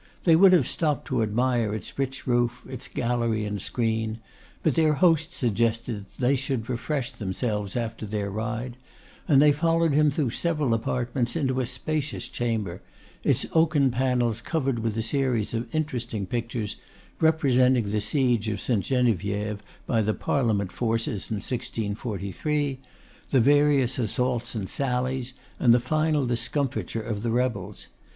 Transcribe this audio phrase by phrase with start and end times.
[0.23, 4.17] They would have stopped to admire its rich roof, its gallery and screen;
[4.63, 8.77] but their host suggested that they should refresh themselves after their ride,
[9.27, 12.81] and they followed him through several apartments into a spacious chamber,
[13.23, 16.77] its oaken panels covered with a series of interesting pictures,
[17.19, 18.83] representing the siege of St.
[18.83, 22.79] Geneviève by the Parliament forces in 1643:
[23.29, 27.85] the various assaults and sallies, and the final discomfiture of the rebels.